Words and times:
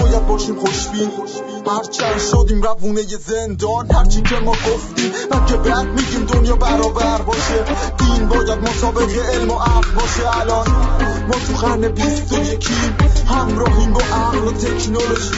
باید 0.00 0.26
باشیم 0.26 0.54
خوشبین. 0.54 1.10
هرچند 1.66 2.18
شدیم 2.18 2.62
روونه 2.62 3.02
زندان 3.02 3.90
هرچی 3.90 4.22
که 4.22 4.34
ما 4.34 4.52
گفتیم 4.52 5.12
من 5.30 5.46
که 5.46 5.56
بعد 5.56 5.86
میگیم 5.86 6.24
دنیا 6.24 6.56
برابر 6.56 7.22
باشه. 7.22 7.64
دین 7.98 8.28
باید 8.28 8.58
مسابق 8.58 9.10
علم 9.34 9.50
و 9.50 9.54
عقل 9.54 9.90
باشه. 9.94 10.40
الان 10.40 10.66
ما 11.26 11.34
تو 11.34 11.66
قرن 11.66 11.88
بیست 11.88 12.32
و 12.32 12.38
یکیم 12.38 12.96
همراهیم 13.28 13.92
با 13.92 14.00
عقل 14.00 14.38
و 14.38 14.52
تکنولوژی. 14.52 15.34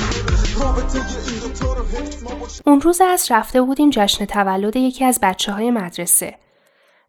اون 2.67 2.81
روز 2.81 3.01
از 3.01 3.27
رفته 3.31 3.63
بودیم 3.63 3.91
جشن 3.91 4.25
تولد 4.25 4.77
یکی 4.77 5.05
از 5.05 5.19
بچه 5.23 5.53
های 5.53 5.71
مدرسه. 5.71 6.35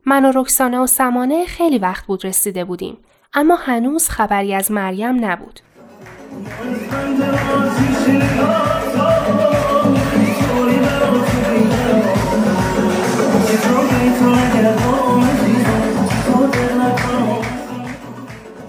من 0.06 0.26
و 0.26 0.32
رکسانه 0.36 0.80
و 0.80 0.88
سمانه 0.88 1.46
خیلی 1.46 1.78
وقت 1.78 2.06
بود 2.06 2.26
رسیده 2.26 2.66
بودیم 2.66 2.98
اما 3.34 3.56
هنوز 3.56 4.10
خبری 4.10 4.54
از 4.54 4.72
مریم 4.72 5.26
نبود. 5.26 5.60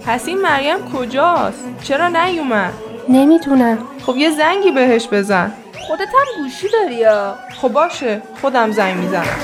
پس 0.05 0.27
این 0.27 0.41
مریم 0.41 0.77
کجاست؟ 0.93 1.63
چرا 1.83 2.07
نیومد؟ 2.07 2.73
نمی‌دونم 3.09 3.77
خب 4.05 4.17
یه 4.17 4.31
زنگی 4.31 4.71
بهش 4.71 5.07
بزن 5.11 5.51
خودت 5.87 6.01
هم 6.01 6.43
گوشی 6.43 6.67
داری 6.69 6.95
یا؟ 6.95 7.35
خب 7.61 7.67
باشه 7.67 8.21
خودم 8.41 8.71
زنگ 8.71 8.97
می‌زنم 8.97 9.37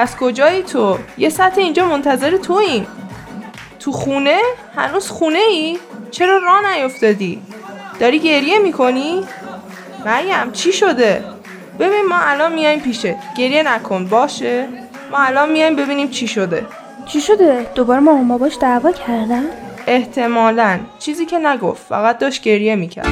پس 0.00 0.16
کجایی 0.16 0.62
تو؟ 0.62 0.98
یه 1.18 1.28
ساعت 1.28 1.58
اینجا 1.58 1.86
منتظر 1.86 2.36
توییم 2.36 2.86
تو 3.80 3.92
خونه؟ 3.92 4.38
هنوز 4.76 5.08
خونه 5.08 5.38
ای؟ 5.38 5.78
چرا 6.10 6.38
راه 6.38 6.76
نیفتادی؟ 6.76 7.42
داری 7.98 8.18
گریه 8.18 8.58
می‌کنی؟ 8.58 9.24
مریم 10.04 10.52
چی 10.52 10.72
شده؟ 10.72 11.24
ببین 11.78 12.06
ما 12.08 12.16
الان 12.16 12.52
میایم 12.52 12.80
پیشه 12.80 13.16
گریه 13.36 13.62
نکن 13.62 14.06
باشه؟ 14.06 14.68
ما 15.10 15.18
الان 15.18 15.52
میایم 15.52 15.76
ببینیم 15.76 16.08
چی 16.08 16.28
شده 16.28 16.66
چی 17.06 17.20
شده؟ 17.20 17.66
دوباره 17.74 18.00
مامان 18.00 18.38
باش 18.38 18.58
دعوا 18.60 18.92
کردن؟ 18.92 19.44
احتمالا 19.86 20.80
چیزی 20.98 21.26
که 21.26 21.38
نگفت 21.38 21.86
فقط 21.88 22.18
داشت 22.18 22.42
گریه 22.42 22.74
می‌کرد 22.74 23.06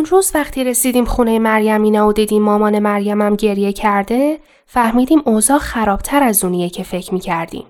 اون 0.00 0.06
روز 0.06 0.30
وقتی 0.34 0.64
رسیدیم 0.64 1.04
خونه 1.04 1.38
مریم 1.38 1.82
اینا 1.82 2.08
و 2.08 2.12
دیدیم 2.12 2.42
مامان 2.42 2.78
مریمم 2.78 3.36
گریه 3.36 3.72
کرده 3.72 4.38
فهمیدیم 4.66 5.22
اوضاع 5.24 5.58
خرابتر 5.58 6.22
از 6.22 6.44
اونیه 6.44 6.68
که 6.70 6.82
فکر 6.82 7.14
می‌کردیم. 7.14 7.66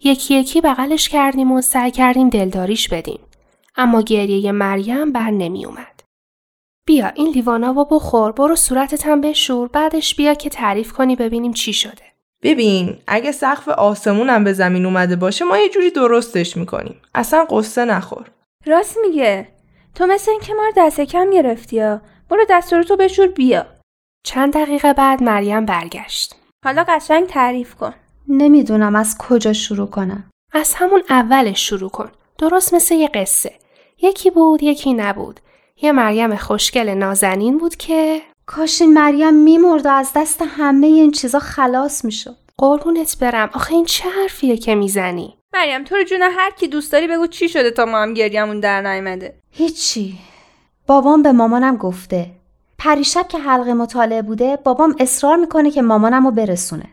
یکی 0.00 0.34
یکی 0.34 0.60
بغلش 0.60 1.08
کردیم 1.08 1.52
و 1.52 1.60
سعی 1.60 1.90
کردیم 1.90 2.28
دلداریش 2.28 2.88
بدیم. 2.88 3.18
اما 3.76 4.02
گریه 4.02 4.52
مریم 4.52 5.12
بر 5.12 5.30
نمی 5.30 5.66
اومد. 5.66 6.02
بیا 6.86 7.08
این 7.14 7.28
لیوانا 7.28 7.74
و 7.74 7.84
بخور 7.84 8.32
برو 8.32 8.56
صورتت 8.56 9.06
هم 9.06 9.20
بشور 9.20 9.68
بعدش 9.68 10.14
بیا 10.14 10.34
که 10.34 10.50
تعریف 10.50 10.92
کنی 10.92 11.16
ببینیم 11.16 11.52
چی 11.52 11.72
شده. 11.72 12.04
ببین 12.42 12.96
اگه 13.06 13.32
سقف 13.32 13.68
آسمونم 13.68 14.44
به 14.44 14.52
زمین 14.52 14.86
اومده 14.86 15.16
باشه 15.16 15.44
ما 15.44 15.58
یه 15.58 15.68
جوری 15.68 15.90
درستش 15.90 16.56
می‌کنیم. 16.56 17.00
اصلا 17.14 17.44
قصه 17.50 17.84
نخور. 17.84 18.24
راست 18.66 18.98
میگه. 19.06 19.53
تو 19.94 20.06
مثل 20.06 20.30
این 20.30 20.40
که 20.40 20.54
ما 20.54 20.62
رو 20.64 20.72
دست 20.76 21.00
کم 21.00 21.30
گرفتی 21.30 21.76
یا 21.76 22.00
برو 22.30 22.44
دستورتو 22.50 22.96
بشور 22.96 23.26
بیا. 23.26 23.66
چند 24.26 24.52
دقیقه 24.54 24.92
بعد 24.92 25.22
مریم 25.22 25.66
برگشت. 25.66 26.36
حالا 26.64 26.84
قشنگ 26.88 27.26
تعریف 27.26 27.74
کن. 27.74 27.94
نمی‌دونم 28.28 28.96
از 28.96 29.18
کجا 29.18 29.52
شروع 29.52 29.86
کنم. 29.86 30.30
از 30.52 30.74
همون 30.74 31.02
اولش 31.08 31.68
شروع 31.68 31.90
کن. 31.90 32.10
درست 32.38 32.74
مثل 32.74 32.94
یه 32.94 33.08
قصه. 33.08 33.52
یکی 34.02 34.30
بود 34.30 34.62
یکی 34.62 34.94
نبود. 34.94 35.40
یه 35.82 35.92
مریم 35.92 36.36
خوشگل 36.36 36.88
نازنین 36.88 37.58
بود 37.58 37.76
که 37.76 38.22
کاش 38.46 38.80
این 38.80 38.92
مریم 38.92 39.34
میمرد 39.34 39.86
و 39.86 39.88
از 39.88 40.10
دست 40.16 40.42
همه 40.42 40.86
این 40.86 41.10
چیزا 41.10 41.38
خلاص 41.38 42.04
می‌شد. 42.04 42.36
قربونت 42.58 43.18
برم. 43.18 43.50
آخه 43.52 43.74
این 43.74 43.84
چه 43.84 44.08
حرفیه 44.10 44.56
که 44.56 44.74
می‌زنی؟ 44.74 45.38
مریم 45.54 45.84
تو 45.84 45.96
رو 45.96 46.04
جون 46.04 46.22
هر 46.22 46.50
کی 46.50 46.68
دوست 46.68 46.92
داری 46.92 47.06
بگو 47.06 47.26
چی 47.26 47.48
شده 47.48 47.70
تا 47.70 47.84
ما 47.84 47.98
هم 47.98 48.14
گریمون 48.14 48.60
در 48.60 48.82
نیامده. 48.82 49.34
هیچی. 49.50 50.18
بابام 50.86 51.22
به 51.22 51.32
مامانم 51.32 51.76
گفته. 51.76 52.30
پریشب 52.78 53.28
که 53.28 53.38
حلقه 53.38 53.74
مطالعه 53.74 54.22
بوده 54.22 54.56
بابام 54.56 54.96
اصرار 54.98 55.36
می‌کنه 55.36 55.70
که 55.70 55.82
مامانم 55.82 56.26
رو 56.26 56.30
برسونه. 56.30 56.86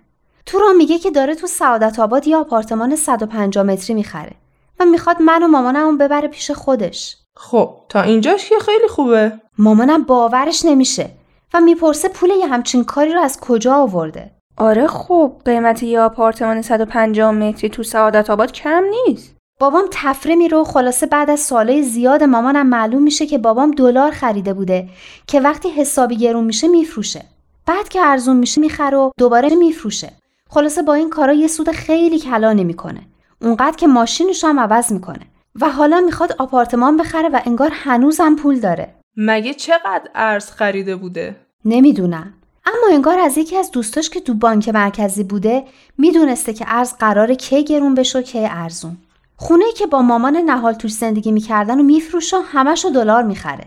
تو 0.45 0.59
را 0.59 0.73
میگه 0.73 0.99
که 0.99 1.11
داره 1.11 1.35
تو 1.35 1.47
سعادت 1.47 1.99
آباد 1.99 2.27
یه 2.27 2.37
آپارتمان 2.37 2.95
150 2.95 3.65
متری 3.65 3.93
می‌خره 3.93 4.31
و 4.79 4.85
می‌خواد 4.85 5.21
من 5.21 5.43
و 5.43 5.47
مامانم 5.47 5.97
ببره 5.97 6.27
پیش 6.27 6.51
خودش. 6.51 7.17
خب 7.35 7.75
تا 7.89 8.01
اینجاش 8.01 8.49
که 8.49 8.55
خیلی 8.59 8.87
خوبه. 8.87 9.33
مامانم 9.57 10.03
باورش 10.03 10.65
نمیشه 10.65 11.09
و 11.53 11.59
می‌پرسه 11.61 12.09
پول 12.09 12.29
یه 12.29 12.47
همچین 12.47 12.83
کاری 12.83 13.13
رو 13.13 13.21
از 13.21 13.39
کجا 13.39 13.75
آورده. 13.75 14.31
آره 14.61 14.87
خب 14.87 15.33
قیمت 15.45 15.83
یه 15.83 15.99
آپارتمان 15.99 16.61
150 16.61 17.31
متری 17.31 17.69
تو 17.69 17.83
سعادت 17.83 18.29
آباد 18.29 18.51
کم 18.51 18.83
نیست. 19.07 19.35
بابام 19.59 19.85
تفره 19.91 20.35
میره 20.35 20.57
و 20.57 20.63
خلاصه 20.63 21.05
بعد 21.05 21.29
از 21.29 21.39
سالهای 21.39 21.83
زیاد 21.83 22.23
مامانم 22.23 22.67
معلوم 22.67 23.03
میشه 23.03 23.25
که 23.25 23.37
بابام 23.37 23.71
دلار 23.71 24.11
خریده 24.11 24.53
بوده 24.53 24.89
که 25.27 25.41
وقتی 25.41 25.69
حسابی 25.69 26.17
گرون 26.17 26.43
میشه 26.43 26.67
میفروشه. 26.67 27.21
بعد 27.65 27.89
که 27.89 28.01
ارزون 28.01 28.37
میشه 28.37 28.61
می‌خره 28.61 28.97
و 28.97 29.11
دوباره 29.17 29.55
میفروشه. 29.55 30.11
خلاصه 30.49 30.81
با 30.81 30.93
این 30.93 31.09
کارا 31.09 31.33
یه 31.33 31.47
سود 31.47 31.71
خیلی 31.71 32.19
کلا 32.19 32.53
نمی‌کنه. 32.53 33.01
اونقدر 33.41 33.75
که 33.75 33.87
ماشینش 33.87 34.43
هم 34.43 34.59
عوض 34.59 34.91
می‌کنه. 34.91 35.25
و 35.61 35.69
حالا 35.69 36.01
می‌خواد 36.01 36.35
آپارتمان 36.39 36.97
بخره 36.97 37.29
و 37.29 37.39
انگار 37.45 37.69
هنوزم 37.73 38.35
پول 38.35 38.59
داره. 38.59 38.95
مگه 39.17 39.53
چقدر 39.53 40.09
ارز 40.15 40.51
خریده 40.51 40.95
بوده؟ 40.95 41.35
نمی‌دونم. 41.65 42.33
اما 42.73 42.95
انگار 42.95 43.19
از 43.19 43.37
یکی 43.37 43.57
از 43.57 43.71
دوستاش 43.71 44.09
که 44.09 44.19
تو 44.19 44.33
بانک 44.33 44.69
مرکزی 44.69 45.23
بوده 45.23 45.63
می‌دونسته 45.97 46.53
که 46.53 46.65
ارز 46.67 46.93
قرار 46.93 47.33
کی 47.33 47.63
گرون 47.63 47.95
بشه 47.95 48.19
و 48.19 48.21
کی 48.21 48.45
ارزون. 48.45 48.97
خونه 49.35 49.65
که 49.77 49.85
با 49.85 50.01
مامان 50.01 50.37
نهال 50.37 50.73
توش 50.73 50.91
زندگی 50.91 51.31
می‌کردن 51.31 51.79
و 51.79 51.83
میفروشه 51.83 52.37
همش 52.41 52.85
دلار 52.93 53.23
می‌خره. 53.23 53.65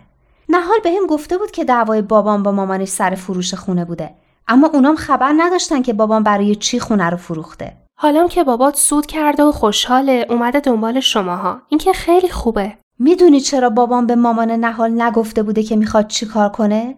نهال 0.48 0.78
به 0.84 0.91
هم 0.91 1.06
گفته 1.06 1.38
بود 1.38 1.50
که 1.50 1.64
دعوای 1.64 2.03
بابام 2.03 2.43
با 2.43 2.53
مامانش 2.53 2.88
سر 2.88 3.14
فروش 3.14 3.55
خونه 3.55 3.84
بوده. 3.84 4.11
اما 4.49 4.70
اونام 4.73 4.96
خبر 4.96 5.34
نداشتن 5.37 5.82
که 5.82 5.93
بابام 5.93 6.23
برای 6.23 6.55
چی 6.55 6.81
خونه 6.81 7.11
رو 7.11 7.17
فروخته. 7.17 7.73
حالا 7.96 8.29
که 8.29 8.44
بابات 8.44 8.76
سود 8.76 9.06
کرده 9.06 9.43
و 9.43 9.52
خوشحاله 9.52 10.26
اومده 10.31 10.61
دنبال 10.61 11.00
شماها. 11.00 11.61
این 11.69 11.79
که 11.79 11.93
خیلی 11.93 12.29
خوبه. 12.29 12.75
می‌دونی 12.99 13.40
چرا 13.40 13.70
بابام 13.70 14.06
به 14.06 14.14
مامان 14.17 14.50
نهال 14.50 15.02
نگفته 15.02 15.43
بوده 15.43 15.62
که 15.62 15.76
می‌خواد 15.76 16.06
چیکار 16.06 16.49
کنه؟ 16.49 16.94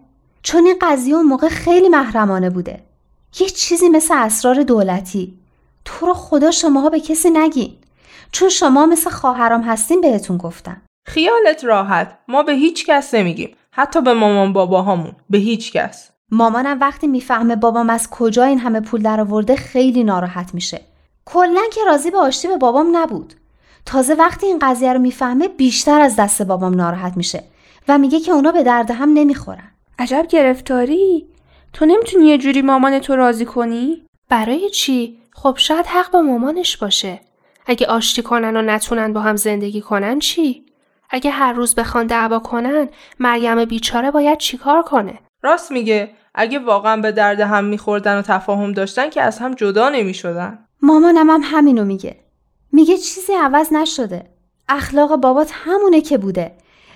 چون 0.47 0.65
این 0.65 0.75
قضیه 0.81 1.15
اون 1.15 1.25
موقع 1.25 1.47
خیلی 1.47 1.89
محرمانه 1.89 2.49
بوده. 2.49 2.83
یه 3.39 3.49
چیزی 3.49 3.89
مثل 3.89 4.13
اسرار 4.17 4.63
دولتی. 4.63 5.33
تو 5.85 6.05
رو 6.05 6.13
خدا 6.13 6.51
شماها 6.51 6.89
به 6.89 6.99
کسی 6.99 7.29
نگین. 7.29 7.73
چون 8.31 8.49
شما 8.49 8.85
مثل 8.85 9.09
خواهرام 9.09 9.61
هستین 9.61 10.01
بهتون 10.01 10.37
گفتم. 10.37 10.81
خیالت 11.07 11.65
راحت. 11.65 12.17
ما 12.27 12.43
به 12.43 12.53
هیچ 12.53 12.85
کس 12.85 13.13
نمیگیم. 13.13 13.55
حتی 13.71 14.01
به 14.01 14.13
مامان 14.13 14.53
باباهامون. 14.53 15.11
به 15.29 15.37
هیچ 15.37 15.71
کس. 15.71 16.09
مامانم 16.31 16.79
وقتی 16.79 17.07
می‌فهمه 17.07 17.55
بابام 17.55 17.89
از 17.89 18.09
کجا 18.09 18.43
این 18.43 18.59
همه 18.59 18.81
پول 18.81 19.01
درآورده 19.01 19.55
خیلی 19.55 20.03
ناراحت 20.03 20.53
میشه. 20.53 20.81
کلا 21.25 21.61
که 21.73 21.81
راضی 21.85 22.11
به 22.11 22.17
آشتی 22.17 22.47
به 22.47 22.57
بابام 22.57 22.97
نبود. 22.97 23.33
تازه 23.85 24.13
وقتی 24.13 24.45
این 24.45 24.59
قضیه 24.61 24.93
رو 24.93 24.99
می‌فهمه 24.99 25.47
بیشتر 25.47 26.01
از 26.01 26.15
دست 26.15 26.41
بابام 26.41 26.73
ناراحت 26.73 27.17
میشه 27.17 27.43
و 27.87 27.97
میگه 27.97 28.19
که 28.19 28.31
اونا 28.31 28.51
به 28.51 28.63
درد 28.63 28.91
هم 28.91 29.13
نمی‌خورن. 29.13 29.71
عجب 29.99 30.25
گرفتاری 30.29 31.27
تو 31.73 31.85
نمی‌تونی 31.85 32.25
یه 32.27 32.37
جوری 32.37 32.61
مامان 32.61 32.99
تو 32.99 33.15
راضی 33.15 33.45
کنی 33.45 34.05
برای 34.29 34.69
چی؟ 34.69 35.17
خب 35.33 35.55
شاید 35.57 35.85
حق 35.85 36.11
با 36.11 36.21
مامانش 36.21 36.77
باشه. 36.77 37.19
اگه 37.65 37.87
آشتی 37.87 38.21
کنن 38.21 38.57
و 38.57 38.61
نتونن 38.61 39.13
با 39.13 39.19
هم 39.19 39.35
زندگی 39.35 39.81
کنن 39.81 40.19
چی؟ 40.19 40.65
اگه 41.09 41.31
هر 41.31 41.53
روز 41.53 41.75
بخوان 41.75 42.07
دعوا 42.07 42.39
کنن 42.39 42.89
مریم 43.19 43.65
بیچاره 43.65 44.11
باید 44.11 44.37
چیکار 44.37 44.81
کنه؟ 44.81 45.19
راست 45.43 45.71
میگه 45.71 46.09
اگه 46.35 46.59
واقعا 46.59 47.01
به 47.01 47.11
درد 47.11 47.39
هم 47.39 47.65
میخوردن 47.65 48.17
و 48.17 48.21
تفاهم 48.21 48.71
داشتن 48.71 49.09
که 49.09 49.21
از 49.21 49.39
هم 49.39 49.53
جدا 49.53 49.89
نمی‌شدن 49.89 50.65
مامانم 50.81 51.29
هم 51.29 51.41
همینو 51.43 51.85
میگه 51.85 52.15
میگه 52.71 52.97
چیزی 52.97 53.33
عوض 53.33 53.73
نشده 53.73 54.25
اخلاق 54.69 55.15
بابات 55.15 55.51
همونه 55.53 56.01
که 56.01 56.17
بوده 56.17 56.51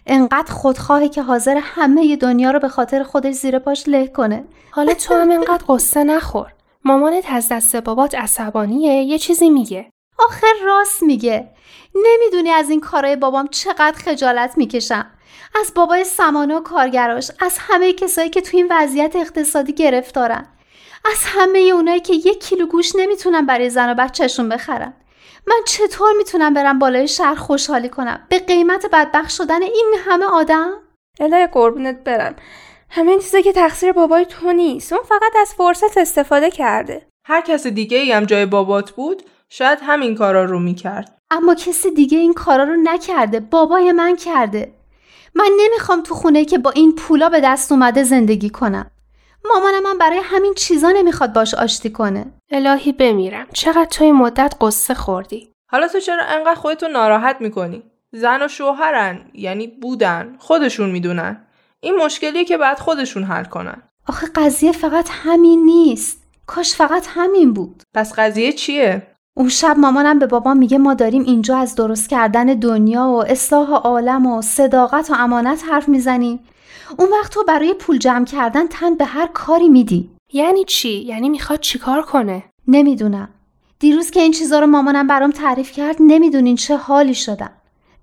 انقدر 0.06 0.54
خودخواهه 0.54 1.10
که 1.10 1.22
حاضر 1.22 1.60
همه 1.62 2.16
دنیا 2.16 2.52
رو 2.52 2.60
به 2.60 2.68
خاطر 2.68 3.04
خودش 3.04 3.34
زیر 3.34 3.60
پاش 3.60 3.88
له 3.88 4.08
کنه. 4.08 4.44
حالا 4.72 4.94
تو 4.94 5.14
هم 5.16 5.32
انقدر 5.32 5.64
قصه 5.70 6.04
نخور. 6.04 6.54
مامانت 6.86 7.24
از 7.30 7.48
دست 7.52 7.76
بابات 7.76 8.16
عصبانیه؟ 8.16 8.94
یه 9.04 9.18
چیزی 9.18 9.50
میگه. 9.50 9.92
آخر 10.20 10.54
راست 10.66 11.04
میگه. 11.04 11.50
نمی‌دونی 11.96 12.50
از 12.50 12.70
این 12.70 12.80
کارای 12.80 13.16
بابام 13.16 13.48
چقدر 13.48 13.98
خجالت 13.98 14.58
می‌کشم. 14.58 15.06
از 15.60 15.72
بابای 15.76 16.04
سمانه 16.04 16.56
و 16.56 16.60
کارگراش 16.60 17.32
از 17.40 17.58
همه 17.60 17.94
کسایی 17.94 18.30
که 18.30 18.42
تو 18.42 18.58
این 18.58 18.68
وضعیت 18.70 19.16
اقتصادی 19.16 19.74
گرفتارن. 19.74 20.48
از 21.06 21.18
همه 21.26 21.60
اونایی 21.60 22.00
که 22.00 22.14
یک 22.14 22.44
کیلو 22.44 22.66
گوش 22.66 22.96
نمی‌تونن 22.96 23.46
برای 23.46 23.70
زن 23.70 23.92
و 23.92 23.96
بچهشون 23.96 24.50
بخرن. 24.50 24.94
من 25.48 25.62
چطور 25.66 26.12
می‌تونم 26.18 26.54
برم 26.54 26.80
بالای 26.80 27.08
شهر 27.08 27.36
خوشحالی 27.36 27.90
کنم؟ 27.90 28.26
به 28.30 28.40
قیمت 28.40 28.86
بدبخت 28.94 29.30
شدن 29.30 29.62
این 29.62 29.96
همه 30.06 30.26
آدم؟ 30.26 30.74
الهی 31.20 31.48
قربونت 31.48 32.04
برم. 32.04 32.36
همه 32.90 33.12
این 33.12 33.20
چیزا 33.20 33.42
که 33.42 33.54
تقصیر 33.54 33.92
بابای 33.92 34.26
تو 34.26 34.54
نیست. 34.54 34.94
اون 34.94 35.04
فقط 35.04 35.32
از 35.42 35.54
فرصت 35.54 35.98
استفاده 35.98 36.52
کرده. 36.52 37.08
هر 37.28 37.42
کس 37.42 37.68
دیگه 37.68 37.98
ای 37.98 38.12
هم 38.12 38.26
جای 38.26 38.46
بابات 38.46 38.92
بود 38.92 39.24
شاید 39.50 39.80
همین 39.82 40.16
کارا 40.16 40.46
رو 40.46 40.60
می‌کرد. 40.60 41.18
اما 41.32 41.56
کسی 41.56 41.92
دیگه 41.92 42.18
این 42.18 42.34
کارا 42.34 42.64
رو 42.64 42.76
نکرده. 42.76 43.40
بابای 43.40 43.92
من 43.92 44.16
کرده. 44.16 44.74
من 45.36 45.50
نمی‌خوام 45.60 46.02
تو 46.02 46.16
خونه 46.16 46.46
که 46.46 46.58
با 46.58 46.72
این 46.72 46.96
پولا 46.96 47.30
به 47.30 47.42
دست 47.44 47.72
اومده 47.72 48.04
زندگی 48.04 48.50
کنم. 48.50 48.92
مامانم 49.46 49.84
من 49.84 49.98
برای 49.98 50.20
همین 50.24 50.54
چیزا 50.54 50.92
نمی‌خواد 50.92 51.34
باش 51.34 51.54
آشتی 51.54 51.90
کنه. 51.90 52.26
الهی 52.52 52.92
بمیرم. 52.92 53.48
چقدر 53.54 53.86
تو 53.86 54.04
این 54.04 54.16
مدت 54.16 54.56
قصه 54.62 54.94
خوردی؟ 54.94 55.52
حالا 55.72 55.88
تو 55.88 56.00
چرا 56.00 56.24
انقدر 56.24 56.56
خودتو 56.56 56.88
ناراحت 56.88 57.38
می‌کنی؟ 57.40 57.84
زن 58.14 58.42
و 58.42 58.48
شوهرن 58.48 59.22
یعنی 59.34 59.68
بودن 59.68 60.36
خودشون 60.40 60.90
می‌دونن. 60.90 61.48
این 61.80 61.96
مشکلیه 61.96 62.46
که 62.46 62.58
بعد 62.58 62.80
خودشون 62.80 63.24
حل 63.24 63.44
کنن. 63.44 63.82
آخه 64.08 64.28
قضیه 64.36 64.72
فقط 64.72 65.10
همین 65.12 65.66
نیست. 65.66 66.24
کاش 66.46 66.76
فقط 66.76 67.08
همین 67.10 67.54
بود. 67.54 67.84
پس 67.94 68.14
قضیه 68.20 68.54
چیه؟ 68.54 69.08
اون 69.38 69.50
شب 69.50 69.76
مامانم 69.78 70.20
به 70.20 70.28
بابام 70.28 70.58
میگه 70.58 70.78
ما 70.78 70.94
داریم 70.94 71.24
اینجا 71.24 71.58
از 71.58 71.76
درست 71.76 72.10
کردن 72.10 72.46
دنیا 72.46 73.04
و 73.08 73.24
اصلاح 73.26 73.70
عالم 73.72 74.26
و 74.26 74.42
صداقت 74.42 75.10
و 75.10 75.14
امانت 75.14 75.64
حرف 75.70 75.90
می‌زنیم. 75.90 76.40
اون 76.98 77.10
وقت 77.10 77.34
تو 77.34 77.44
برای 77.44 77.74
پول 77.74 77.98
جمع 77.98 78.26
کردن 78.26 78.68
تن 78.68 78.96
به 78.96 79.06
هر 79.06 79.28
کاری 79.28 79.70
میدی. 79.70 80.10
یعنی 80.34 80.66
چی؟ 80.66 80.90
یعنی 80.90 81.30
می‌خواد 81.30 81.60
چیکار 81.60 82.02
کنه؟ 82.02 82.44
نمی‌دونم. 82.68 83.30
دیروز 83.80 84.12
که 84.12 84.20
این 84.20 84.32
چیزا 84.32 84.60
رو 84.60 84.68
مامانم 84.68 85.08
برام 85.08 85.32
تعریف 85.32 85.72
کرد 85.72 85.96
نمی‌دونین 86.00 86.56
چه 86.56 86.78
حالی 86.78 87.16
شدم. 87.16 87.52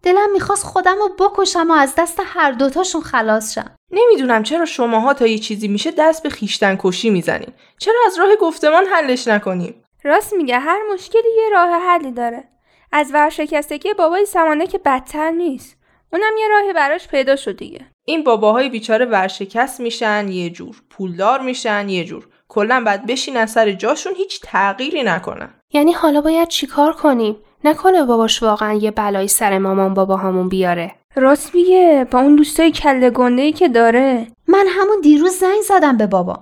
دلم 0.02 0.32
می‌خواست 0.32 0.64
خودم 0.64 0.96
رو 0.98 1.28
بکشم 1.28 1.70
و 1.70 1.72
از 1.72 1.94
دست 1.98 2.20
هر 2.24 2.52
دوتاشون 2.52 3.00
خلاص 3.00 3.54
شم. 3.54 3.70
نمی‌دونم 3.92 4.42
چرا 4.42 4.64
شماها 4.64 5.14
تا 5.14 5.26
یه 5.26 5.38
چیزی 5.38 5.68
میشه 5.68 5.90
دست 5.90 6.22
به 6.22 6.30
خیشتن 6.30 6.76
کشی 6.78 7.10
می‌زنین. 7.10 7.52
چرا 7.78 7.96
از 8.06 8.18
راه 8.18 8.36
گفتمان 8.40 8.84
حلش 8.84 9.28
نکنیم 9.28 9.84
راست 10.04 10.34
میگه 10.34 10.58
هر 10.58 10.78
مشکلی 10.92 11.36
یه 11.36 11.48
راه 11.52 11.70
حلی 11.70 12.12
داره. 12.12 12.44
از 12.92 13.10
ورشکستگی 13.14 13.94
بابای 13.94 14.26
سمانه 14.26 14.66
که 14.66 14.78
بدتر 14.78 15.30
نیست. 15.30 15.77
اونم 16.12 16.36
یه 16.38 16.48
راهی 16.48 16.72
براش 16.72 17.08
پیدا 17.08 17.36
شد 17.36 17.56
دیگه 17.56 17.86
این 18.04 18.24
باباهای 18.24 18.68
بیچاره 18.68 19.04
ورشکست 19.04 19.80
میشن 19.80 20.28
یه 20.28 20.50
جور 20.50 20.82
پولدار 20.90 21.40
میشن 21.40 21.88
یه 21.88 22.04
جور 22.04 22.28
کلا 22.48 22.82
بعد 22.86 23.06
بشینن 23.06 23.46
سر 23.46 23.72
جاشون 23.72 24.12
هیچ 24.16 24.40
تغییری 24.42 25.02
نکنن 25.02 25.54
یعنی 25.72 25.92
حالا 25.92 26.20
باید 26.20 26.48
چیکار 26.48 26.92
کنیم؟ 26.92 27.36
نکنه 27.64 28.04
باباش 28.04 28.42
واقعا 28.42 28.74
یه 28.74 28.90
بلایی 28.90 29.28
سر 29.28 29.58
مامان 29.58 29.94
بابا 29.94 30.16
همون 30.16 30.48
بیاره. 30.48 30.94
راست 31.16 31.54
میگه 31.54 32.06
با 32.10 32.20
اون 32.20 32.36
دوستای 32.36 32.70
کله 32.72 33.10
گنده 33.10 33.42
ای 33.42 33.52
که 33.52 33.68
داره 33.68 34.26
من 34.48 34.66
همون 34.68 35.00
دیروز 35.02 35.32
زنگ 35.32 35.60
زدم 35.68 35.96
به 35.96 36.06
بابا 36.06 36.38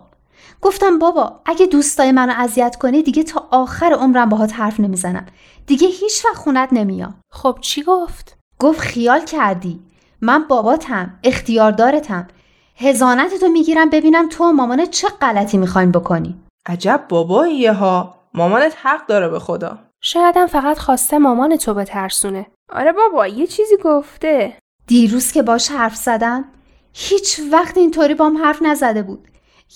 گفتم 0.63 0.99
بابا 0.99 1.41
اگه 1.47 1.67
دوستای 1.67 2.13
منو 2.13 2.33
اذیت 2.37 2.77
کنی 2.77 3.03
دیگه 3.03 3.23
تا 3.23 3.49
آخر 3.51 3.93
عمرم 3.93 4.29
باهات 4.29 4.53
حرف 4.55 4.81
نمی‌زنم 4.81 5.27
دیگه 5.67 5.89
هیچ 5.89 6.25
وقت 6.25 6.37
خونت 6.37 6.69
نمیام 6.73 7.21
خب 7.31 7.59
چی 7.61 7.83
گفت؟ 7.83 8.36
گفت 8.59 8.81
خیال 8.81 9.25
کردی. 9.25 9.81
من 10.21 10.45
باباتم 10.49 11.19
اختیاردارتم. 11.25 12.29
هزانت 12.77 13.35
تو 13.41 13.49
می‌گیرم 13.49 13.91
ببینم 13.91 14.29
تو 14.29 14.45
و 14.45 14.53
مامانت 14.53 14.91
چه 14.91 15.09
غلطی 15.09 15.59
می‌خواین 15.59 15.93
بکنی. 15.93 16.41
عجب 16.67 17.05
باباییه 17.09 17.73
ها 17.73 18.15
مامانت 18.35 18.77
حق 18.83 19.07
داره 19.07 19.29
به 19.29 19.39
خدا. 19.39 19.79
شایدم 20.01 20.47
فقط 20.47 20.79
خواسته 20.79 21.19
مامان 21.19 21.57
تو 21.57 21.75
بترسونه. 21.75 22.47
آره 22.73 22.93
بابا 22.93 23.27
یه 23.27 23.47
چیزی 23.47 23.77
گفته. 23.85 24.59
دیروز 24.87 25.33
که 25.33 25.43
باش 25.43 25.71
حرف 25.71 25.97
زدم 25.97 26.45
هیچ 26.95 27.41
وقت 27.53 27.77
اینطوری 27.79 28.15
بام 28.15 28.37
حرف 28.37 28.63
نزده 28.63 29.03
بود. 29.03 29.29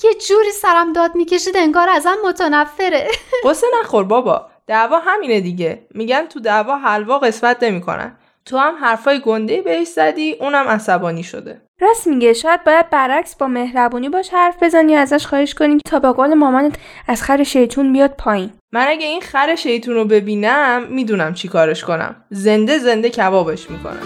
یه 0.05 0.15
جوری 0.29 0.51
سرم 0.51 0.93
داد 0.93 1.15
می‌کشید 1.15 1.57
انگار 1.57 1.89
ازم 1.89 2.17
متنفره. 2.29 3.09
قصه 3.45 3.67
نخور 3.81 4.05
بابا. 4.05 4.47
دعوا 4.67 4.99
همینه 4.99 5.41
دیگه. 5.41 5.87
میگن 5.95 6.27
تو 6.27 6.41
دعوا 6.41 6.77
حلوا 6.77 7.19
قسمت 7.19 7.63
نمی‌کنن. 7.63 8.17
تو 8.45 8.59
هم 8.59 8.75
حرفای 8.81 9.21
گنده 9.21 9.63
بهش 9.63 9.89
زدی 9.89 10.37
اونم 10.41 10.69
عصبانی 10.69 11.23
شده. 11.23 11.63
راست 11.81 12.07
میگه 12.07 12.33
شاید 12.33 12.65
باید 12.65 12.91
برعکس 12.91 13.37
با 13.37 13.47
مهربونی 13.47 14.09
باش 14.09 14.29
حرف 14.33 14.63
بزنی 14.63 14.97
و 14.97 14.99
ازش 14.99 15.27
خواهش 15.27 15.55
کنیم 15.55 15.79
تا 15.79 15.99
به 15.99 16.13
قول 16.13 16.35
مامانت 16.35 16.75
از 17.09 17.23
خر 17.23 17.43
شیطون 17.43 17.93
بیاد 17.93 18.15
پایین. 18.19 18.51
من 18.73 18.87
اگه 18.89 19.07
این 19.07 19.21
خر 19.21 19.55
شیطون 19.55 19.95
رو 19.95 20.05
ببینم 20.05 20.87
می‌دونم 20.91 21.35
چی 21.35 21.49
کارش 21.49 21.85
کنم. 21.85 22.17
زنده 22.31 22.79
زنده 22.79 23.11
کبابش 23.11 23.71
می‌کنم. 23.71 24.03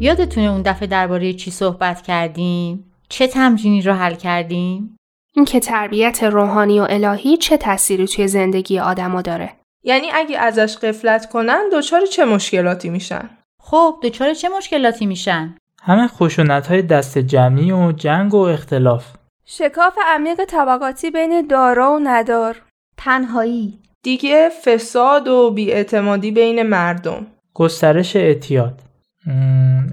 یادتونه 0.00 0.46
اون 0.46 0.62
دفعه 0.62 0.86
درباره 0.86 1.32
چی 1.32 1.50
صحبت 1.50 2.02
کردیم؟ 2.02 2.92
چه 3.08 3.26
تمرینی 3.26 3.82
رو 3.82 3.92
حل 3.92 4.14
کردیم؟ 4.14 4.96
اینکه 5.36 5.60
تربیت 5.60 6.22
روحانی 6.22 6.80
و 6.80 6.86
الهی 6.90 7.36
چه 7.36 7.56
تأثیری 7.56 8.06
توی 8.06 8.28
زندگی 8.28 8.78
آدما 8.78 9.22
داره. 9.22 9.52
یعنی 9.84 10.06
اگه 10.14 10.38
ازش 10.38 10.76
قفلت 10.76 11.28
کنن 11.28 11.62
دچار 11.72 12.06
چه 12.06 12.24
مشکلاتی 12.24 12.90
میشن 12.90 13.30
خب 13.62 13.94
دچار 14.02 14.34
چه 14.34 14.48
مشکلاتی 14.48 15.06
میشن؟ 15.06 15.54
همه 15.82 16.08
خشونت 16.08 16.66
های 16.66 16.82
دست 16.82 17.18
جمعی 17.18 17.72
و 17.72 17.92
جنگ 17.92 18.34
و 18.34 18.38
اختلاف 18.38 19.04
شکاف 19.46 19.98
عمیق 20.06 20.44
طبقاتی 20.44 21.10
بین 21.10 21.46
دارا 21.46 21.92
و 21.92 21.98
ندار 21.98 22.62
تنهایی 22.96 23.78
دیگه 24.02 24.48
فساد 24.64 25.28
و 25.28 25.50
بیاعتمادی 25.50 26.30
بین 26.30 26.62
مردم 26.62 27.26
گسترش 27.54 28.16
اعتیاد 28.16 28.80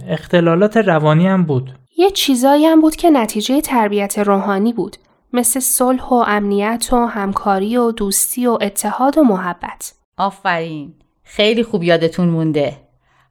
اختلالات 0.08 0.78
روانی 0.78 1.28
هم 1.28 1.44
بود. 1.44 1.72
یه 1.98 2.10
چیزایی 2.10 2.66
هم 2.66 2.82
بود 2.82 2.96
که 2.96 3.10
نتیجه 3.10 3.62
تربیت 3.62 4.20
روحانی 4.20 4.74
بود. 4.74 4.98
مثل 5.34 5.60
صلح 5.60 6.04
و 6.04 6.24
امنیت 6.28 6.90
و 6.94 7.06
همکاری 7.06 7.78
و 7.78 7.92
دوستی 7.92 8.48
و 8.48 8.58
اتحاد 8.62 9.18
و 9.18 9.24
محبت. 9.24 9.94
آفرین. 10.18 10.94
خیلی 11.24 11.64
خوب 11.64 11.84
یادتون 11.84 12.30
مونده. 12.30 12.78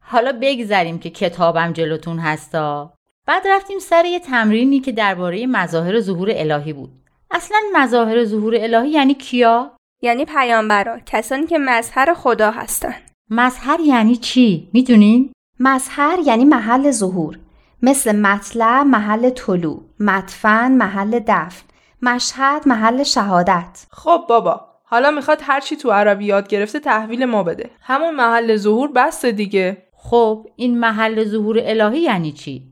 حالا 0.00 0.38
بگذریم 0.42 0.99
که 0.99 1.11
کتابم 1.11 1.73
جلوتون 1.73 2.19
هستا. 2.19 2.92
بعد 3.26 3.42
رفتیم 3.49 3.78
سر 3.78 4.04
یه 4.04 4.19
تمرینی 4.19 4.80
که 4.80 4.92
درباره 4.92 5.47
مظاهر 5.47 6.00
ظهور 6.00 6.28
الهی 6.33 6.73
بود. 6.73 6.90
اصلا 7.30 7.59
مظاهر 7.75 8.25
ظهور 8.25 8.54
الهی 8.59 8.90
یعنی 8.90 9.14
کیا؟ 9.14 9.71
یعنی 10.02 10.25
پیامبرا 10.25 10.99
کسانی 11.07 11.47
که 11.47 11.59
مظهر 11.59 12.14
خدا 12.14 12.50
هستن. 12.50 12.95
مظهر 13.30 13.80
یعنی 13.80 14.16
چی؟ 14.16 14.69
می‌دونین؟ 14.73 15.33
مظهر 15.61 16.19
یعنی 16.25 16.45
محل 16.45 16.90
ظهور 16.90 17.38
مثل 17.83 18.17
مطلع 18.17 18.83
محل 18.83 19.31
طلوع 19.31 19.83
مدفن 20.00 20.73
محل 20.73 21.19
دفن 21.26 21.64
مشهد 22.02 22.69
محل 22.69 23.02
شهادت. 23.02 23.87
خب 23.90 24.25
بابا 24.29 24.67
حالا 24.85 25.11
می‌خواد 25.11 25.38
هرچی 25.43 25.76
تو 25.76 25.90
عربی 25.90 26.25
یاد 26.25 26.49
گرفته 26.49 26.81
تحویل 26.81 27.25
ما 27.25 27.43
بده. 27.43 27.71
همون 27.83 28.14
محل 28.14 28.57
ظهور 28.57 28.93
بسته 28.93 29.33
دیگه. 29.33 29.83
خب 29.97 30.47
این 30.57 30.79
محل 30.79 31.25
ظهور 31.25 31.59
الهی 31.62 32.00
یعنی 32.00 32.33
چی؟ 32.33 32.62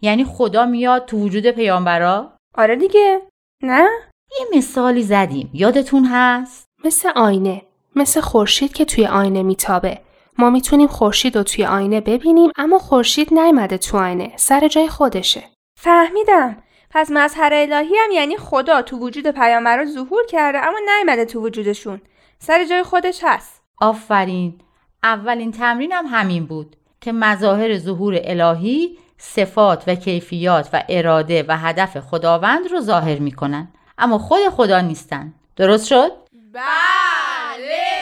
یعنی 0.00 0.24
خدا 0.24 0.66
میاد 0.66 1.04
تو 1.04 1.18
وجود 1.18 1.46
پیامبرا؟ 1.46 2.32
آره 2.58 2.76
دیگه. 2.76 3.22
نه؟ 3.62 3.88
یه 4.30 4.58
مثالی 4.58 5.02
زدیم. 5.02 5.50
یادتون 5.52 6.04
هست؟ 6.04 6.66
مثل 6.84 7.08
آینه 7.16 7.62
مثل 7.96 8.20
خورشید 8.20 8.72
که 8.72 8.84
توی 8.84 9.06
آینه 9.06 9.42
میتابه. 9.42 9.98
ما 10.38 10.50
می‌تونیم 10.50 10.88
خورشید 10.88 11.36
رو 11.36 11.42
توی 11.42 11.64
آینه 11.64 12.00
ببینیم 12.00 12.50
اما 12.56 12.78
خورشید 12.78 13.34
نیامده 13.34 13.78
تو 13.78 13.98
آینه 13.98 14.32
سر 14.36 14.68
جای 14.68 14.88
خودشه. 14.88 15.42
فهمیدم. 15.80 16.56
پس 16.90 17.10
مظهر 17.10 17.50
الهی 17.54 17.96
هم 18.04 18.10
یعنی 18.12 18.36
خدا 18.36 18.82
تو 18.82 18.98
وجود 18.98 19.30
پیامبران 19.30 19.86
ظهور 19.86 20.26
کرده 20.26 20.58
اما 20.58 20.78
نیامده 20.86 21.24
تو 21.24 21.40
وجودشون. 21.40 22.00
سر 22.38 22.64
جای 22.64 22.82
خودش 22.82 23.20
هست. 23.22 23.62
آفرین. 23.80 24.60
اولین 25.02 25.52
تمرین 25.52 25.92
هم 25.92 26.06
همین 26.06 26.46
بود 26.46 26.76
که 27.00 27.12
مظاهر 27.12 27.78
ظهور 27.78 28.20
الهی 28.24 28.98
صفات 29.18 29.84
و 29.86 29.94
کیفیات 29.94 30.68
و 30.72 30.82
اراده 30.88 31.44
و 31.48 31.56
هدف 31.56 32.00
خداوند 32.00 32.70
رو 32.70 32.80
ظاهر 32.80 33.18
می‌کنن. 33.18 33.68
اما 33.98 34.18
خود 34.18 34.48
خدا 34.48 34.80
نیستن. 34.80 35.34
درست 35.56 35.86
شد؟ 35.86 36.12
بله! 36.52 38.01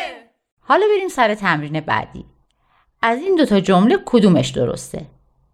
حالا 0.71 0.87
بریم 0.97 1.09
سر 1.09 1.35
تمرین 1.35 1.81
بعدی. 1.81 2.25
از 3.03 3.19
این 3.19 3.37
دوتا 3.37 3.61
جمله 3.61 3.99
کدومش 4.05 4.49
درسته؟ 4.49 5.07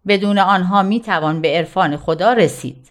بدون 0.08 0.38
آنها 0.38 0.82
می 0.82 1.00
توان 1.00 1.40
به 1.40 1.48
عرفان 1.48 1.96
خدا 1.96 2.32
رسید. 2.32 2.90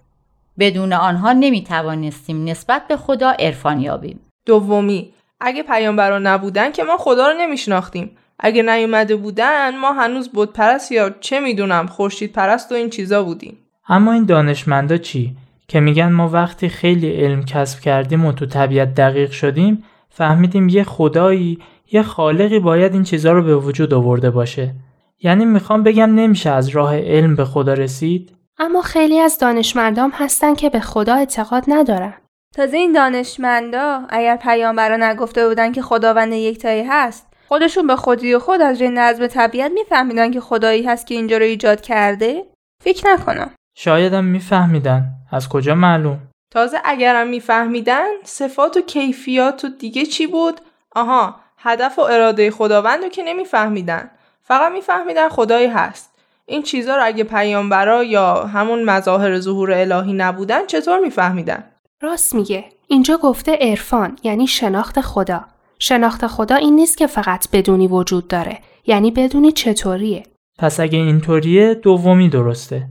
بدون 0.60 0.94
آنها 0.94 1.34
نمی 1.34 1.64
توانستیم 1.64 2.44
نسبت 2.44 2.88
به 2.88 2.98
خدا 2.98 3.30
عرفان 3.30 3.80
یابیم. 3.80 4.20
دومی 4.46 5.14
اگه 5.40 5.64
پیامبران 5.64 6.28
نبودن 6.28 6.72
که 6.72 6.84
ما 6.84 6.98
خدا 6.98 7.28
رو 7.28 7.38
نمیشناختیم. 7.38 8.18
اگه 8.40 8.64
نیومده 8.64 9.16
بودن 9.16 9.78
ما 9.78 9.94
هنوز 9.94 10.30
بود 10.30 10.54
پرست 10.54 10.92
یا 10.92 11.10
چه 11.10 11.40
می‌دونم 11.40 11.88
خورشید 11.88 12.32
پرست 12.32 12.72
و 12.72 12.76
این 12.76 12.90
چیزا 12.90 13.24
بودیم. 13.24 13.58
اما 13.88 14.14
این 14.14 14.26
دانشمندا 14.26 14.98
چی؟ 14.98 15.36
که 15.68 15.80
میگن 15.80 16.12
ما 16.12 16.30
وقتی 16.30 16.70
خیلی 16.70 17.12
علم 17.12 17.46
کسب 17.46 17.80
کردیم 17.80 18.26
و 18.26 18.32
تو 18.32 18.46
طبیعت 18.46 18.96
دقیق 18.96 19.32
شدیم 19.32 19.84
فهمیدیم 20.10 20.70
یه 20.70 20.84
خدایی 20.84 21.60
یه 21.92 22.04
خالقی 22.04 22.60
باید 22.60 22.94
این 22.94 23.04
چیزا 23.04 23.32
رو 23.32 23.44
به 23.44 23.56
وجود 23.56 23.94
آورده 23.94 24.30
باشه. 24.30 24.76
یعنی 25.20 25.46
می‌خوام 25.46 25.84
بگم 25.84 26.16
نمیشه 26.16 26.50
از 26.50 26.70
راه 26.70 26.98
علم 26.98 27.36
به 27.36 27.46
خدا 27.46 27.74
رسید؟ 27.74 28.36
اما 28.58 28.82
خیلی 28.82 29.20
از 29.20 29.38
دانشمندام 29.38 30.12
هستن 30.14 30.56
که 30.56 30.70
به 30.70 30.80
خدا 30.80 31.16
اعتقاد 31.16 31.64
ندارن. 31.68 32.14
تازه 32.56 32.78
این 32.78 32.92
دانشمندا 32.92 34.02
اگر 34.10 34.36
پیامبرا 34.36 34.98
نگفته 34.98 35.48
بودن 35.48 35.72
که 35.72 35.82
خداوند 35.82 36.34
یکتایی 36.34 36.84
هست 36.84 37.28
خودشون 37.48 37.88
به 37.88 37.96
خودی 37.96 38.34
و 38.34 38.40
خود 38.40 38.62
از 38.62 38.82
روی 38.82 38.90
نظم 38.90 39.28
طبیعت 39.28 39.72
میفهمیدن 39.72 40.32
که 40.32 40.42
خدایی 40.42 40.84
هست 40.84 41.08
که 41.08 41.16
اینجا 41.16 41.38
رو 41.38 41.44
ایجاد 41.44 41.82
کرده؟ 41.82 42.46
فکر 42.84 43.08
نکنم. 43.14 43.52
شایدم 43.78 44.24
میفهمیدن. 44.24 45.04
از 45.32 45.50
کجا 45.50 45.76
معلوم؟ 45.76 46.20
تازه 46.52 46.78
اگرم 46.86 47.28
میفهمیدن 47.28 48.08
صفات 48.24 48.78
و 48.78 48.82
کیفیات 48.82 49.66
و 49.66 49.68
دیگه 49.80 50.06
چی 50.06 50.28
بود؟ 50.28 50.62
آها 50.96 51.36
هدف 51.66 52.00
و 52.00 52.02
اراده 52.02 52.52
خداوند 52.52 53.04
رو 53.04 53.10
که 53.10 53.24
نمیفهمیدن. 53.24 54.10
فقط 54.42 54.72
میفهمیدن 54.72 55.30
خدایی 55.30 55.68
هست. 55.68 56.12
این 56.46 56.64
چیزها 56.64 56.96
رو 56.96 57.06
اگه 57.06 57.24
پیامبرا 57.24 58.04
یا 58.04 58.44
همون 58.44 58.84
مظاهر 58.84 59.40
ظهور 59.40 59.72
الهی 59.72 60.14
نبودن 60.14 60.66
چطور 60.66 61.00
میفهمیدن؟ 61.00 61.64
راست 62.02 62.36
میگه. 62.36 62.66
اینجا 62.88 63.18
گفته 63.18 63.58
عرفان 63.62 64.18
یعنی 64.24 64.48
شناخت 64.48 65.02
خدا. 65.02 65.46
شناخت 65.80 66.28
خدا 66.28 66.56
این 66.56 66.76
نیست 66.76 66.98
که 66.98 67.08
فقط 67.08 67.48
بدونی 67.54 67.88
وجود 67.88 68.28
داره. 68.28 68.60
یعنی 68.86 69.12
بدونی 69.12 69.52
چطوریه. 69.52 70.24
پس 70.60 70.80
اگه 70.80 71.00
اینطوریه 71.00 71.74
دومی 71.74 72.30
درسته. 72.30 72.88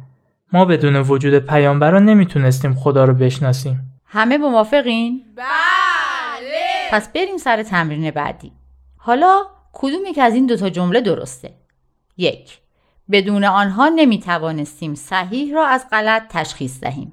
ما 0.52 0.64
بدون 0.64 0.96
وجود 0.96 1.38
پیامبران 1.38 2.04
نمی‌تونستیم 2.04 2.74
خدا 2.74 3.04
رو 3.04 3.14
بشناسیم. 3.14 3.80
همه 4.06 4.38
موافقین؟ 4.38 5.22
بله! 5.36 5.48
پس 6.90 7.08
بریم 7.12 7.36
سر 7.36 7.62
تمرین 7.62 8.10
بعدی. 8.10 8.52
حالا 9.06 9.42
کدوم 9.72 10.00
یک 10.06 10.18
از 10.18 10.34
این 10.34 10.46
دوتا 10.46 10.70
جمله 10.70 11.00
درسته؟ 11.00 11.54
یک 12.16 12.58
بدون 13.10 13.44
آنها 13.44 13.88
نمی 13.88 14.20
توانستیم 14.20 14.94
صحیح 14.94 15.54
را 15.54 15.66
از 15.66 15.86
غلط 15.90 16.22
تشخیص 16.28 16.80
دهیم. 16.80 17.12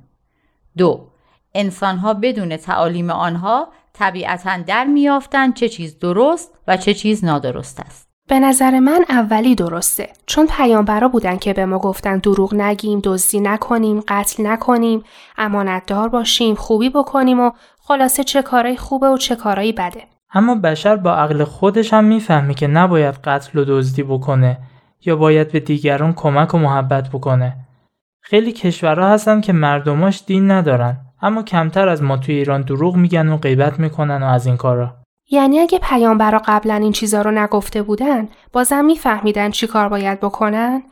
دو 0.77 1.07
انسانها 1.55 2.13
بدون 2.13 2.57
تعالیم 2.57 3.09
آنها 3.09 3.67
طبیعتا 3.93 4.57
در 4.57 4.85
میافتند 4.85 5.53
چه 5.53 5.69
چیز 5.69 5.99
درست 5.99 6.51
و 6.67 6.77
چه 6.77 6.93
چیز 6.93 7.25
نادرست 7.25 7.79
است. 7.79 8.07
به 8.27 8.39
نظر 8.39 8.79
من 8.79 9.05
اولی 9.09 9.55
درسته 9.55 10.09
چون 10.25 10.47
پیامبرا 10.47 11.07
بودن 11.07 11.37
که 11.37 11.53
به 11.53 11.65
ما 11.65 11.79
گفتن 11.79 12.17
دروغ 12.17 12.53
نگیم، 12.53 12.99
دزدی 13.03 13.39
نکنیم، 13.39 14.03
قتل 14.07 14.47
نکنیم، 14.47 15.03
امانتدار 15.37 16.09
باشیم، 16.09 16.55
خوبی 16.55 16.89
بکنیم 16.89 17.39
و 17.39 17.51
خلاصه 17.79 18.23
چه 18.23 18.41
کارایی 18.41 18.77
خوبه 18.77 19.07
و 19.07 19.17
چه 19.17 19.35
کارایی 19.35 19.71
بده. 19.71 20.10
اما 20.33 20.55
بشر 20.55 20.95
با 20.95 21.15
عقل 21.15 21.43
خودش 21.43 21.93
هم 21.93 22.03
می‌فهمه 22.03 22.53
که 22.53 22.67
نباید 22.67 23.15
قتل 23.15 23.59
و 23.59 23.65
دزدی 23.67 24.03
بکنه 24.03 24.57
یا 25.05 25.15
باید 25.15 25.51
به 25.51 25.59
دیگران 25.59 26.13
کمک 26.13 26.53
و 26.53 26.57
محبت 26.57 27.09
بکنه. 27.09 27.55
خیلی 28.21 28.51
کشورها 28.51 29.09
هستن 29.09 29.41
که 29.41 29.53
مردماش 29.53 30.23
دین 30.27 30.51
ندارن 30.51 30.97
اما 31.21 31.43
کمتر 31.43 31.87
از 31.87 32.03
ما 32.03 32.17
توی 32.17 32.35
ایران 32.35 32.61
دروغ 32.61 32.95
میگن 32.95 33.29
و 33.29 33.37
غیبت 33.37 33.79
می‌کنن 33.79 34.23
و 34.23 34.25
از 34.25 34.45
این 34.45 34.57
کارا. 34.57 34.95
یعنی 35.31 35.59
اگه 35.59 35.79
پیامبرا 35.79 36.41
قبلا 36.45 36.73
این 36.73 36.91
چیزا 36.91 37.21
رو 37.21 37.31
نگفته 37.31 37.83
بودن 37.83 38.27
بازم 38.53 38.85
میفهمیدن 38.85 39.49
چی 39.49 39.67
کار 39.67 39.89
باید 39.89 40.19
بکنن؟ 40.19 40.83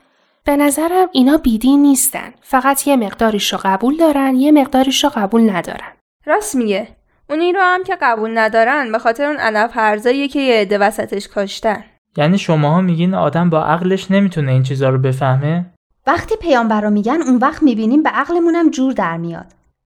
به 0.44 0.58
نظرم 0.58 1.08
اینا 1.12 1.38
بیدین 1.38 1.82
نیستن 1.82 2.30
فقط 2.42 2.88
یه 2.88 2.96
مقداریش 2.96 3.54
رو 3.54 3.60
قبول 3.64 3.98
دارن 3.98 4.36
یه 4.36 4.52
مقداریش 4.52 5.04
رو 5.04 5.10
قبول 5.16 5.50
ندارن 5.50 5.92
راست 6.26 6.56
میگه 6.56 6.88
اونی 7.30 7.54
رو 7.54 7.62
هم 7.62 7.84
که 7.84 7.98
قبول 8.02 8.38
ندارن 8.38 8.92
به 8.92 9.00
خاطر 9.00 9.26
اون 9.26 9.38
علف 9.38 9.72
هرزاییه 9.74 10.28
که 10.28 10.40
یه 10.40 10.62
عده 10.62 10.78
وسطش 10.78 11.28
کاشتن 11.28 11.84
یعنی 12.18 12.38
شماها 12.38 12.82
میگین 12.82 13.14
آدم 13.14 13.50
با 13.50 13.64
عقلش 13.64 14.12
نمی‌تونه 14.12 14.52
این 14.52 14.64
چیزا 14.64 14.90
رو 14.90 14.98
بفهمه؟ 14.98 15.66
وقتی 16.08 16.36
پیامبرا 16.36 16.90
میگن 16.90 17.22
اون 17.22 17.38
وقت 17.38 17.64
می‌بینیم 17.64 18.04
به 18.04 18.10
عقلمونم 18.10 18.70
جور 18.70 18.94
در 18.94 19.18
میاد 19.18 19.46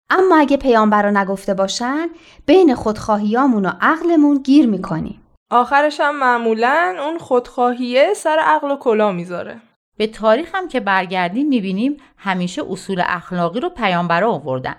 اما 0.09 0.37
اگه 0.37 0.57
پیامبرا 0.57 1.09
نگفته 1.09 1.53
باشن 1.53 2.07
بین 2.45 2.75
خودخواهیامون 2.75 3.65
و 3.65 3.71
عقلمون 3.81 4.37
گیر 4.37 4.67
می‌کنیم 4.67 5.21
آخرش 5.51 5.99
هم 5.99 6.19
معمولا 6.19 6.95
اون 6.99 7.17
خودخواهیه 7.17 8.13
سر 8.15 8.37
عقل 8.43 8.71
و 8.71 8.77
کلا 8.77 9.11
می‌ذاره 9.11 9.61
به 9.97 10.07
تاریخ 10.07 10.55
هم 10.55 10.67
که 10.67 10.79
برگردیم 10.79 11.47
می‌بینیم 11.47 11.97
همیشه 12.17 12.61
اصول 12.69 13.03
اخلاقی 13.05 13.59
رو 13.59 13.69
پیامبرا 13.69 14.31
آوردن. 14.31 14.75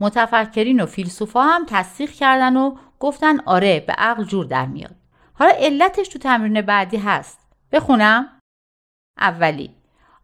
متفکرین 0.00 0.80
و 0.80 0.86
فیلسوفا 0.86 1.42
هم 1.42 1.66
تصدیق 1.68 2.10
کردن 2.10 2.56
و 2.56 2.74
گفتن 3.00 3.40
آره 3.40 3.84
به 3.86 3.92
عقل 3.92 4.24
جور 4.24 4.44
در 4.44 4.66
میاد. 4.66 4.94
حالا 5.34 5.52
علتش 5.58 6.08
تو 6.08 6.18
تمرین 6.18 6.60
بعدی 6.60 6.96
هست. 6.96 7.40
بخونم؟ 7.72 8.26
اولی 9.18 9.70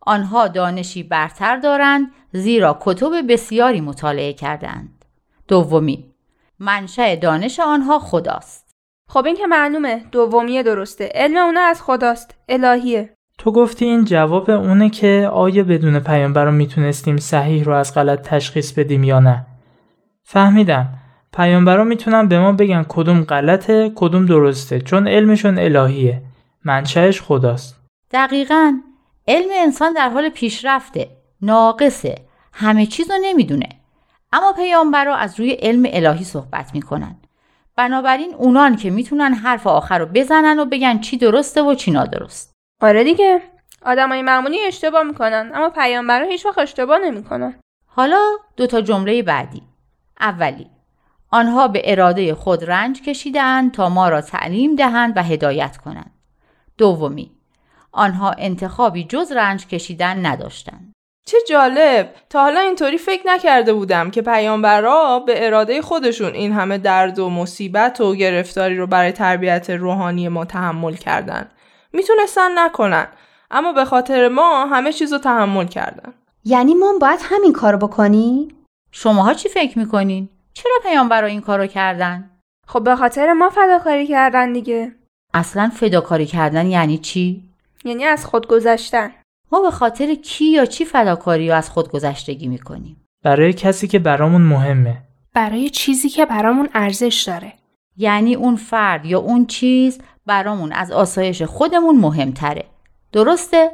آنها 0.01 0.49
دانشی 0.49 1.03
برتر 1.03 1.57
دارند 1.57 2.11
زیرا 2.33 2.79
کتب 2.81 3.33
بسیاری 3.33 3.81
مطالعه 3.81 4.33
کردند. 4.33 5.05
دومی 5.49 6.15
منشأ 6.59 7.15
دانش 7.15 7.61
آنها 7.61 7.99
خداست. 7.99 8.67
خب 9.09 9.27
این 9.27 9.37
که 9.37 9.47
معلومه 9.47 10.05
دومیه 10.13 10.63
درسته 10.63 11.11
علم 11.15 11.37
اونا 11.37 11.61
از 11.61 11.83
خداست 11.83 12.35
الهیه 12.49 13.15
تو 13.39 13.53
گفتی 13.53 13.85
این 13.85 14.05
جواب 14.05 14.51
اونه 14.51 14.91
که 14.91 15.31
آیا 15.33 15.65
بدون 15.65 16.01
پیامبر 16.01 16.51
می‌تونستیم 16.51 17.17
صحیح 17.17 17.65
رو 17.65 17.73
از 17.73 17.95
غلط 17.95 18.29
تشخیص 18.29 18.73
بدیم 18.73 19.05
یا 19.05 19.21
نه 19.21 19.47
فهمیدم. 20.29 20.89
پیامبرا 21.33 21.85
می‌تونن 21.85 22.29
به 22.29 22.39
ما 22.39 22.53
بگن 22.53 22.85
کدوم 22.89 23.25
غلطه 23.25 23.93
کدوم 23.95 24.27
درسته 24.27 24.81
چون 24.81 25.09
علمشون 25.09 25.59
الهیه. 25.59 26.23
منشأش 26.65 27.23
خداست. 27.23 27.81
دقیقا. 28.11 28.81
علم 29.29 29.49
انسان 29.53 29.93
در 29.93 30.09
حال 30.09 30.29
پیشرفته 30.29 31.09
ناقصه. 31.43 32.15
همه 32.53 32.87
چیز 32.87 33.11
رو 33.11 33.17
نمی‌دونه. 33.23 33.69
اما 34.33 34.53
پیامبرا 34.53 35.17
از 35.17 35.41
روی 35.41 35.51
علم 35.53 35.83
الهی 35.93 36.25
صحبت 36.25 36.75
می‌کنن. 36.75 37.17
بنابراین 37.77 38.35
اونان 38.35 38.77
که 38.77 38.91
می‌تونن 38.91 39.35
حرف 39.35 39.67
آخر 39.67 39.99
رو 39.99 40.07
بزنن 40.07 40.59
و 40.59 40.65
بگن 40.65 40.99
چی 40.99 41.17
درسته 41.17 41.63
و 41.63 41.75
چی 41.75 41.91
نادرست. 41.91 42.53
آره 42.83 43.05
دیگه. 43.05 43.43
آدمای 43.83 44.23
معمولی 44.23 44.61
اشتباه 44.67 45.03
می‌کنن 45.03 45.51
اما 45.55 45.71
پیامبرا 45.71 46.27
هیچ 46.27 46.47
وقت 46.47 46.59
اشتباه 46.59 46.99
نمی‌کنن. 46.99 47.55
حالا 47.87 48.21
دو 48.57 48.67
تا 48.67 48.81
جمله 48.81 49.23
بعدی. 49.23 49.63
اولی. 50.21 50.71
آنها 51.31 51.69
به 51.69 51.83
اراده 51.85 52.35
خود 52.35 52.65
رنج 52.65 53.03
کشیدند 53.03 53.73
تا 53.73 53.89
ما 53.89 54.09
را 54.09 54.21
تعلیم 54.21 54.75
دهند 54.75 55.17
و 55.17 55.23
هدایت 55.23 55.77
کنند. 55.77 56.11
دومی. 56.79 57.31
آنها 57.93 58.31
انتخابی 58.39 59.05
جز 59.05 59.33
رنج 59.33 59.67
کشیدن 59.67 60.27
نداشتند. 60.27 60.93
چه 61.27 61.39
جالب! 61.49 62.15
تا 62.31 62.43
حالا 62.43 62.61
اینطوری 62.61 62.99
فکر 62.99 63.23
نکرده 63.27 63.73
بودم 63.73 64.11
که 64.11 64.23
پیامبرا 64.23 65.19
به 65.27 65.47
اراده 65.47 65.83
خودشون 65.83 66.35
این 66.35 66.53
همه 66.53 66.79
درد 66.79 67.19
و 67.19 67.31
مصیبت 67.31 68.01
و 68.01 68.15
گرفتاری 68.15 68.77
رو 68.77 68.87
برای 68.87 69.13
تربیت 69.13 69.71
روحانی 69.71 70.29
ما 70.29 70.45
تحمل 70.45 70.95
کردن. 70.95 71.51
می‌تونستن 71.93 72.59
نکنن 72.59 73.07
اما 73.51 73.73
به 73.73 73.85
خاطر 73.85 74.29
ما 74.29 74.67
همه 74.67 74.93
چیز 74.93 75.13
رو 75.13 75.19
تحمل 75.19 75.67
کردن. 75.67 76.15
یعنی 76.45 76.75
ما 76.75 76.93
باید 77.01 77.21
همین 77.23 77.53
کارو 77.53 77.79
بکنی؟ 77.79 78.49
شماها 78.99 79.35
چی 79.35 79.49
فکر 79.49 79.79
می‌کنین؟ 79.79 80.29
چرا 80.55 80.75
پیامبرا 80.83 81.27
این 81.27 81.41
کارو 81.41 81.67
کردن؟ 81.67 82.31
خب 82.67 82.85
به 82.85 82.97
خاطر 82.97 83.33
ما 83.33 83.51
فداکاری 83.51 84.07
کردن 84.07 84.53
دیگه 84.53 84.93
اصلا 85.35 85.71
فداکاری 85.75 86.27
کردن 86.27 86.67
یعنی 86.67 86.99
چی؟ 86.99 87.45
یعنی 87.85 88.05
از 88.05 88.27
خود 88.27 88.47
گذشتن 88.47 89.11
ما 89.53 89.61
به 89.61 89.71
خاطر 89.71 90.15
کی 90.15 90.45
یا 90.45 90.65
چی 90.67 90.85
فداکاری 90.85 91.51
و 91.51 91.53
از 91.53 91.71
خود 91.71 91.91
گذشتگی 91.91 92.49
می‌کنیم؟ 92.49 93.05
برای 93.25 93.53
کسی 93.53 93.89
که 93.89 93.99
برامون 93.99 94.43
مهمه 94.43 95.03
برای 95.35 95.71
چیزی 95.71 96.09
که 96.09 96.27
برامون 96.27 96.69
ارزش 96.75 97.23
داره. 97.27 97.53
یعنی 97.97 98.35
اون 98.35 98.57
فرد 98.57 99.07
یا 99.07 99.19
اون 99.19 99.47
چیز 99.47 100.01
برامون 100.27 100.73
از 100.73 100.93
آسایش 100.93 101.43
خودمون 101.43 101.97
مهمتره. 101.97 102.65
درسته؟ 103.13 103.71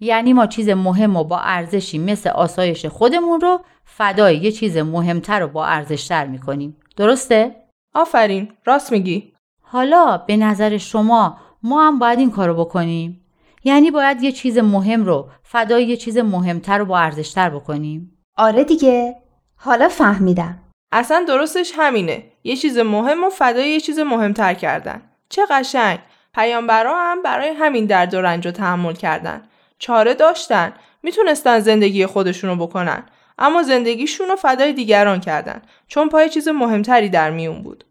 یعنی 0.00 0.32
ما 0.32 0.46
چیز 0.46 0.68
مهم 0.68 1.16
و 1.16 1.24
با 1.24 1.38
ارزشی 1.38 1.98
مثل 1.98 2.30
آسایش 2.30 2.86
خودمون 2.86 3.40
رو 3.40 3.60
فدای 3.84 4.36
یه 4.36 4.52
چیز 4.52 4.76
مهمتر 4.76 5.42
و 5.42 5.48
با 5.48 5.66
ارزشتر 5.66 6.26
می‌کنیم. 6.26 6.76
درسته؟ 6.96 7.56
آفرین 7.94 8.52
راست 8.64 8.92
میگی 8.92 9.32
حالا 9.62 10.16
به 10.16 10.36
نظر 10.36 10.76
شما 10.78 11.36
ما 11.62 11.86
هم 11.86 11.98
باید 11.98 12.18
این 12.18 12.30
کارو 12.30 12.54
بکنیم؟ 12.54 13.20
یعنی 13.64 13.90
باید 13.90 14.22
یه 14.22 14.32
چیز 14.32 14.58
مهم 14.58 15.04
رو 15.04 15.28
فدای 15.42 15.86
یه 15.86 15.96
چیز 15.96 16.18
مهمتر 16.18 16.82
و 16.82 16.84
با 16.84 16.98
ارزشتر 16.98 17.50
بکنیم؟ 17.50 18.18
آره 18.36 18.64
دیگه 18.64 19.16
حالا 19.56 19.88
فهمیدم 19.88 20.58
اصلا 20.92 21.24
درستش 21.28 21.72
همینه 21.76 22.24
یه 22.44 22.56
چیز 22.56 22.78
مهم 22.78 23.24
و 23.24 23.30
فدای 23.30 23.68
یه 23.68 23.80
چیز 23.80 23.98
مهمتر 23.98 24.54
کردن 24.54 25.02
چه 25.28 25.42
قشنگ 25.50 25.98
پیامبرا 26.34 26.96
هم 26.96 27.22
برای 27.22 27.48
همین 27.48 27.86
درد 27.86 28.14
و 28.14 28.20
رنج 28.20 28.46
رو 28.46 28.52
تحمل 28.52 28.92
کردن 28.92 29.42
چاره 29.80 30.14
داشتن. 30.14 30.74
می‌تونستن 31.02 31.60
زندگی 31.60 32.06
خودشونو 32.06 32.66
بکنن. 32.66 33.06
اما 33.38 33.62
زندگیشون 33.62 34.28
رو 34.28 34.36
فدای 34.36 34.72
دیگران 34.72 35.20
کردن. 35.20 35.62
چون 35.86 36.08
پای 36.08 36.28
چیز 36.28 36.48
مهمتری 36.48 37.08
در 37.08 37.30
میون 37.30 37.62
بود. 37.62 37.84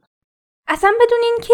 اصلا 0.67 0.91
بدونین 1.01 1.37
که 1.41 1.53